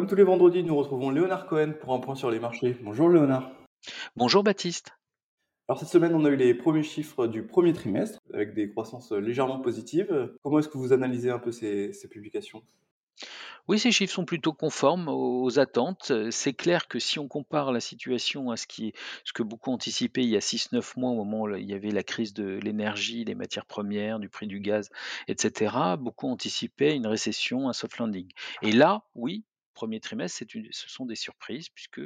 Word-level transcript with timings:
Comme 0.00 0.08
tous 0.08 0.16
les 0.16 0.24
vendredis, 0.24 0.62
nous 0.62 0.74
retrouvons 0.76 1.10
Léonard 1.10 1.44
Cohen 1.44 1.74
pour 1.78 1.92
un 1.92 1.98
point 1.98 2.14
sur 2.14 2.30
les 2.30 2.40
marchés. 2.40 2.74
Bonjour 2.80 3.10
Léonard. 3.10 3.50
Bonjour 4.16 4.42
Baptiste. 4.42 4.92
Alors 5.68 5.78
cette 5.78 5.90
semaine, 5.90 6.14
on 6.14 6.24
a 6.24 6.30
eu 6.30 6.36
les 6.36 6.54
premiers 6.54 6.82
chiffres 6.82 7.26
du 7.26 7.42
premier 7.42 7.74
trimestre 7.74 8.18
avec 8.32 8.54
des 8.54 8.70
croissances 8.70 9.12
légèrement 9.12 9.60
positives. 9.60 10.32
Comment 10.42 10.60
est-ce 10.60 10.70
que 10.70 10.78
vous 10.78 10.94
analysez 10.94 11.28
un 11.28 11.38
peu 11.38 11.52
ces, 11.52 11.92
ces 11.92 12.08
publications? 12.08 12.62
Oui, 13.68 13.78
ces 13.78 13.92
chiffres 13.92 14.14
sont 14.14 14.24
plutôt 14.24 14.54
conformes 14.54 15.08
aux 15.08 15.58
attentes. 15.58 16.12
C'est 16.30 16.54
clair 16.54 16.88
que 16.88 16.98
si 16.98 17.18
on 17.18 17.28
compare 17.28 17.70
la 17.70 17.80
situation 17.80 18.50
à 18.50 18.56
ce, 18.56 18.66
qui, 18.66 18.94
ce 19.24 19.34
que 19.34 19.42
beaucoup 19.42 19.70
anticipaient 19.70 20.24
il 20.24 20.30
y 20.30 20.36
a 20.36 20.40
6-9 20.40 20.98
mois, 20.98 21.10
au 21.10 21.14
moment 21.14 21.42
où 21.42 21.54
il 21.54 21.68
y 21.68 21.74
avait 21.74 21.90
la 21.90 22.02
crise 22.02 22.32
de 22.32 22.58
l'énergie, 22.62 23.26
des 23.26 23.34
matières 23.34 23.66
premières, 23.66 24.18
du 24.18 24.30
prix 24.30 24.46
du 24.46 24.60
gaz, 24.60 24.88
etc., 25.28 25.74
beaucoup 25.98 26.28
anticipaient 26.28 26.96
une 26.96 27.06
récession, 27.06 27.68
un 27.68 27.74
soft 27.74 27.98
landing. 27.98 28.28
Et 28.62 28.72
là, 28.72 29.02
oui, 29.14 29.44
premier 29.72 30.00
trimestre, 30.00 30.44
ce 30.70 30.88
sont 30.88 31.06
des 31.06 31.16
surprises 31.16 31.68
puisque 31.68 32.00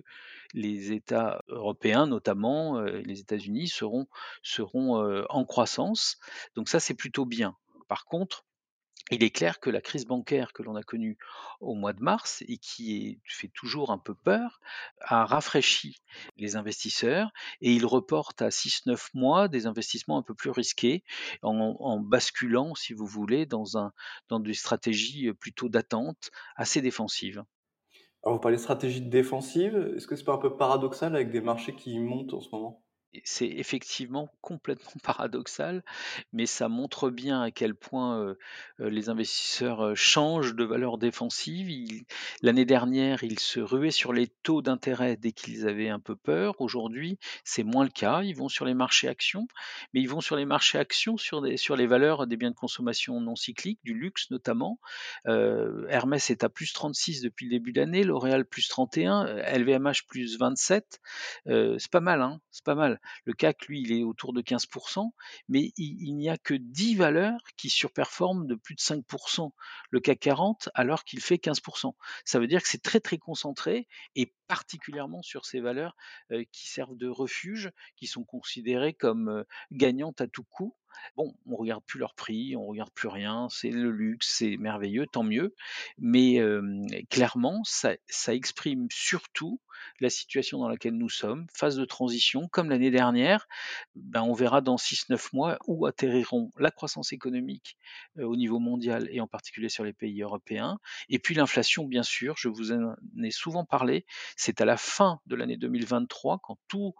les 0.52 0.92
États 0.92 1.42
européens, 1.48 2.06
notamment 2.06 2.78
euh, 2.78 3.00
les 3.05 3.20
États-Unis, 3.20 3.68
seront, 3.68 4.06
euh, 5.02 5.24
en 5.28 5.45
croissance. 5.45 6.19
Donc 6.55 6.69
ça, 6.69 6.80
c'est 6.80 6.95
plutôt 6.95 7.27
bien. 7.27 7.56
Par 7.88 8.05
contre, 8.05 8.45
il 9.10 9.22
est 9.22 9.30
clair 9.30 9.60
que 9.60 9.69
la 9.69 9.82
crise 9.82 10.06
bancaire 10.06 10.55
que 10.55 10.62
l'on 10.62 10.77
a 10.77 10.82
connue 10.82 11.19
au 11.60 11.74
mois 11.74 11.92
de 11.92 12.02
mars 12.02 12.42
et 12.48 12.56
qui 12.56 13.20
fait 13.24 13.48
toujours 13.48 13.91
un 13.91 13.98
peu 13.98 14.14
peur 14.14 14.60
a 15.00 15.27
rafraîchi 15.27 16.00
les 16.38 16.56
investisseurs 16.56 17.30
et 17.60 17.72
il 17.74 17.84
reporte 17.84 18.41
à 18.41 18.48
6-9 18.48 19.10
mois 19.12 19.48
des 19.48 19.66
investissements 19.66 20.16
un 20.16 20.22
peu 20.22 20.34
plus 20.34 20.50
risqués 20.50 21.05
en, 21.42 21.77
en 21.78 22.00
basculant, 22.00 22.74
si 22.74 22.94
vous 22.94 23.06
voulez, 23.06 23.44
dans, 23.44 23.77
un, 23.77 23.92
dans 24.28 24.41
des 24.41 24.55
stratégies 24.55 25.30
plutôt 25.34 25.69
d'attente 25.69 26.30
assez 26.56 26.80
défensives. 26.80 27.44
Alors 28.24 28.34
vous 28.34 28.41
parlez 28.41 28.59
stratégie 28.59 29.01
défensive. 29.01 29.95
Est-ce 29.96 30.06
que 30.06 30.16
c'est 30.16 30.24
pas 30.24 30.34
un 30.34 30.38
peu 30.38 30.56
paradoxal 30.56 31.14
avec 31.14 31.30
des 31.30 31.41
marchés 31.41 31.75
qui 31.75 31.98
montent 31.98 32.34
en 32.34 32.41
ce 32.41 32.50
moment? 32.53 32.83
C'est 33.25 33.48
effectivement 33.48 34.30
complètement 34.41 34.92
paradoxal, 35.03 35.83
mais 36.33 36.47
ça 36.47 36.69
montre 36.69 37.11
bien 37.11 37.42
à 37.42 37.50
quel 37.50 37.75
point, 37.75 38.34
les 38.78 39.08
investisseurs, 39.08 39.97
changent 39.97 40.55
de 40.55 40.64
valeur 40.64 40.98
défensive. 40.98 42.05
L'année 42.42 42.64
dernière, 42.64 43.25
ils 43.25 43.39
se 43.39 43.61
ruaient 43.61 43.91
sur 43.91 44.12
les 44.12 44.28
taux 44.42 44.62
d'intérêt 44.62 45.16
dès 45.16 45.33
qu'ils 45.33 45.66
avaient 45.66 45.89
un 45.89 46.00
peu 46.00 46.16
peur. 46.16 46.61
Aujourd'hui, 46.61 47.19
c'est 47.44 47.64
moins 47.64 47.84
le 47.84 47.91
cas. 47.91 48.22
Ils 48.22 48.36
vont 48.36 48.48
sur 48.48 48.64
les 48.64 48.75
marchés 48.75 49.08
actions, 49.08 49.47
mais 49.92 50.00
ils 50.00 50.09
vont 50.09 50.20
sur 50.20 50.36
les 50.36 50.44
marchés 50.44 50.78
actions 50.78 51.16
sur 51.16 51.42
sur 51.56 51.77
les 51.77 51.86
valeurs 51.86 52.27
des 52.27 52.36
biens 52.36 52.50
de 52.50 52.56
consommation 52.56 53.20
non 53.20 53.36
cycliques, 53.36 53.81
du 53.84 53.94
luxe 53.94 54.31
notamment. 54.31 54.78
Hermès 55.27 56.31
est 56.31 56.44
à 56.44 56.48
+36 56.48 57.22
depuis 57.22 57.47
le 57.47 57.50
début 57.50 57.72
de 57.72 57.81
l'année, 57.81 58.05
L'Oréal 58.05 58.44
+31, 58.44 59.27
heu, 59.27 59.42
LVMH 59.59 60.05
+27. 60.12 61.00
Heu, 61.48 61.77
c'est 61.78 61.91
pas 61.91 62.00
mal, 62.00 62.22
hein, 62.22 62.41
c'est 62.50 62.64
pas 62.64 62.75
mal. 62.75 63.00
Le 63.24 63.32
CAC, 63.32 63.66
lui, 63.66 63.82
il 63.82 63.92
est 63.92 64.02
autour 64.02 64.32
de 64.32 64.42
15%, 64.42 65.10
mais 65.48 65.72
il, 65.76 66.14
n'y 66.16 66.28
a 66.28 66.38
que 66.38 66.54
10 66.54 66.96
valeurs 66.96 67.40
qui 67.56 67.70
surperforment 67.70 68.46
de 68.46 68.54
plus 68.54 68.74
de 68.74 68.80
5% 68.80 69.50
le 69.90 70.00
CAC 70.00 70.20
40 70.20 70.68
alors 70.74 71.04
qu'il 71.04 71.20
fait 71.20 71.36
15%. 71.36 71.94
Ça 72.24 72.38
veut 72.38 72.46
dire 72.46 72.62
que 72.62 72.68
c'est 72.68 72.82
très 72.82 73.00
très 73.00 73.18
concentré 73.18 73.86
et 74.16 74.32
particulièrement 74.47 75.23
sur 75.23 75.47
ces 75.47 75.61
valeurs 75.61 75.97
qui 76.53 76.69
servent 76.69 76.97
de 76.97 77.09
refuge, 77.09 77.70
qui 77.97 78.06
sont 78.06 78.25
considérées 78.25 78.95
comme 78.95 79.45
gagnantes 79.73 80.20
à 80.20 80.27
tout 80.27 80.45
coup. 80.45 80.77
Bon, 81.17 81.34
on 81.47 81.56
regarde 81.56 81.83
plus 81.84 81.98
leur 81.98 82.14
prix, 82.14 82.55
on 82.55 82.67
regarde 82.67 82.91
plus 82.92 83.09
rien, 83.09 83.48
c'est 83.50 83.70
le 83.70 83.91
luxe, 83.91 84.33
c'est 84.39 84.56
merveilleux, 84.56 85.06
tant 85.09 85.25
mieux. 85.25 85.55
Mais 85.98 86.41
clairement, 87.11 87.62
ça, 87.65 87.97
exprime 88.28 88.87
surtout 88.91 89.61
la 90.00 90.09
situation 90.09 90.59
dans 90.61 90.69
laquelle 90.69 90.97
nous 90.97 91.11
sommes, 91.11 91.47
phase 91.53 91.77
de 91.77 91.84
transition, 91.84 92.48
comme 92.48 92.70
l'année 92.70 92.92
dernière, 92.92 93.48
ben, 93.97 94.22
on 94.22 94.33
verra 94.33 94.61
dans 94.61 94.77
6-9 94.77 95.31
mois 95.34 95.59
où 95.66 95.84
atterriront 95.84 96.50
la 96.59 96.71
croissance 96.71 97.12
économique 97.12 97.77
au 98.16 98.37
niveau 98.37 98.60
mondial 98.60 99.09
et 99.10 99.21
en 99.21 99.27
particulier 99.27 99.69
sur 99.69 99.84
les 99.84 99.93
pays 99.93 100.22
européens. 100.22 100.78
Et 101.09 101.19
puis 101.19 101.34
l'inflation, 101.34 101.87
bien 101.87 102.04
sûr, 102.04 102.37
je 102.38 102.49
vous 102.49 102.72
en 102.72 102.94
ai 103.22 103.31
souvent 103.33 103.65
parlé, 103.65 104.06
c'est 104.37 104.61
à 104.61 104.65
la 104.65 104.77
fin 104.77 105.21
de 105.27 105.37
l'année 105.37 105.56
2023, 105.56 106.41
quand 106.43 106.59
tous 106.69 106.95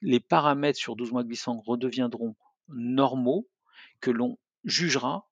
les 0.00 0.20
paramètres 0.20 0.78
sur 0.78 0.96
12 0.96 1.12
mois 1.12 1.24
glissants 1.24 1.60
redeviendront 1.60 2.36
normaux, 2.68 3.48
que 4.00 4.10
l'on 4.10 4.38
jugera 4.64 5.28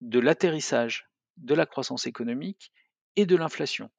de 0.00 0.18
l'atterrissage 0.18 1.08
de 1.36 1.54
la 1.54 1.66
croissance 1.66 2.06
économique 2.06 2.72
et 3.16 3.26
de 3.26 3.36
l'inflation. 3.36 3.90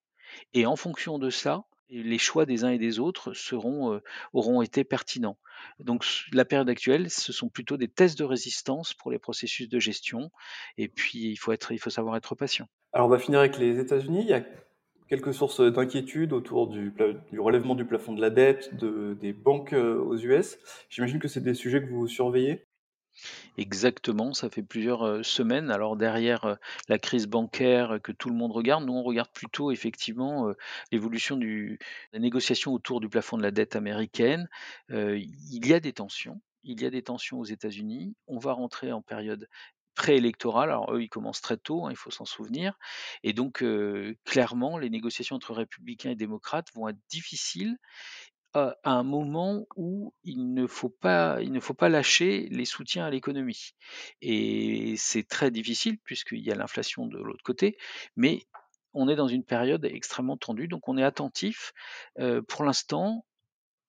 Et 0.54 0.66
en 0.66 0.76
fonction 0.76 1.20
de 1.20 1.30
ça, 1.30 1.66
les 1.90 2.18
choix 2.18 2.46
des 2.46 2.64
uns 2.64 2.70
et 2.70 2.78
des 2.78 3.00
autres 3.00 3.34
euh, 3.54 4.02
auront 4.34 4.62
été 4.62 4.84
pertinents. 4.84 5.38
Donc 5.80 6.06
la 6.34 6.46
période 6.46 6.70
actuelle, 6.70 7.10
ce 7.10 7.32
sont 7.32 7.50
plutôt 7.50 7.78
des 7.78 7.88
tests 7.88 8.18
de 8.18 8.24
résistance 8.24 8.94
pour 8.94 9.12
les 9.12 9.20
processus 9.20 9.70
de 9.70 9.80
gestion. 9.80 10.32
Et 10.78 10.88
puis 10.88 11.30
il 11.30 11.38
faut, 11.38 11.56
savoir 11.90 12.18
être 12.18 12.36
patient. 12.36 12.68
Alors 12.94 13.08
on 13.08 13.10
va 13.10 13.20
finir 13.20 13.40
avec 13.40 13.58
les 13.58 13.80
États-Unis. 13.80 14.32
Quelques 15.10 15.34
sources 15.34 15.62
d'inquiétude 15.62 16.34
autour 16.34 16.68
du, 16.68 16.94
relèvement 17.38 17.76
du 17.76 17.86
plafond 17.86 18.14
de 18.14 18.22
la 18.22 18.30
dette, 18.30 18.76
de, 18.76 19.18
des 19.20 19.34
banques 19.34 19.74
euh, 19.74 20.00
aux 20.00 20.18
US. 20.18 20.58
J'imagine 20.90 21.20
que 21.20 21.28
c'est 21.28 21.42
des 21.42 21.54
sujets 21.54 21.82
que 21.82 21.90
vous 21.90 22.08
surveillez? 22.08 22.66
Exactement, 23.58 24.34
ça 24.34 24.50
fait 24.50 24.62
plusieurs 24.62 25.26
semaines. 25.26 25.72
Alors 25.72 25.96
derrière 25.96 26.58
la 26.88 27.00
crise 27.00 27.26
bancaire 27.26 27.98
que 28.04 28.12
tout 28.12 28.30
le 28.30 28.36
monde 28.36 28.52
regarde, 28.52 28.86
nous 28.86 28.94
on 28.94 29.02
regarde 29.02 29.32
plutôt 29.34 29.72
effectivement 29.72 30.54
l'évolution 30.92 31.36
des 31.36 31.80
négociations 32.14 32.74
autour 32.74 33.00
du 33.00 33.10
plafond 33.10 33.36
de 33.36 33.42
la 33.42 33.50
dette 33.50 33.76
américaine. 33.76 34.48
il 34.90 35.66
y 35.66 35.74
a 35.74 35.80
des 35.80 35.94
tensions, 35.94 36.40
il 36.68 36.82
y 36.82 36.86
a 36.86 36.90
des 36.90 37.02
tensions 37.02 37.40
aux 37.40 37.46
États-Unis. 37.46 38.16
On 38.28 38.38
va 38.38 38.54
rentrer 38.54 38.92
en 38.92 39.02
période 39.02 39.48
préélectorale. 39.98 40.70
Alors 40.70 40.94
eux, 40.94 41.02
ils 41.02 41.10
commencent 41.10 41.42
très 41.42 41.58
tôt, 41.58 41.86
hein, 41.86 41.92
il 41.92 41.98
faut 41.98 42.12
s'en 42.12 42.26
souvenir. 42.26 42.78
Et 43.24 43.34
donc 43.34 43.64
clairement, 44.24 44.78
les 44.78 44.90
négociations 44.90 45.36
entre 45.36 45.54
républicains 45.54 46.12
et 46.12 46.16
démocrates 46.16 46.68
vont 46.74 46.88
être 46.88 47.00
difficiles 47.10 47.78
à 48.54 48.76
un 48.86 49.04
moment 49.04 49.68
où 49.76 50.14
il 50.24 50.54
ne 50.54 50.66
faut 50.66 50.90
pas 50.90 51.40
il 51.42 51.52
ne 51.52 51.60
faut 51.60 51.76
pas 51.76 51.90
lâcher 51.90 52.48
les 52.50 52.66
soutiens 52.66 53.06
à 53.06 53.10
l'économie 53.12 53.76
et 54.22 54.96
c'est 54.98 55.28
très 55.28 55.52
difficile 55.52 56.00
puisqu'il 56.00 56.40
y 56.40 56.52
a 56.52 56.56
l'inflation 56.56 57.06
de 57.06 57.18
l'autre 57.18 57.44
côté, 57.44 57.78
mais 58.16 58.48
on 58.94 59.10
est 59.10 59.16
dans 59.16 59.28
une 59.28 59.44
période 59.44 59.86
extrêmement 59.86 60.38
tendue, 60.38 60.68
donc 60.68 60.88
on 60.88 60.98
est 60.98 61.04
attentif. 61.04 61.74
Pour 62.48 62.64
l'instant, 62.64 63.26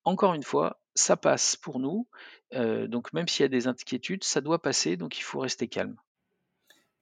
encore 0.05 0.35
une 0.35 0.43
fois, 0.43 0.81
ça 0.99 1.17
passe 1.17 1.57
pour 1.57 1.79
nous, 1.79 2.07
donc 2.53 3.13
même 3.13 3.29
s'il 3.29 3.45
y 3.45 3.47
a 3.47 3.49
des 3.49 3.67
inquiétudes, 3.69 4.25
ça 4.25 4.41
doit 4.41 4.61
passer, 4.61 4.97
donc 4.97 5.19
il 5.19 5.23
faut 5.23 5.41
rester 5.41 5.69
calme. 5.69 5.97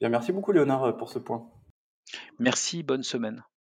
Bien, 0.00 0.10
merci 0.10 0.32
beaucoup 0.32 0.52
Léonard 0.52 0.96
pour 0.96 1.10
ce 1.10 1.18
point. 1.18 1.50
Merci, 2.38 2.82
bonne 2.82 3.02
semaine. 3.02 3.42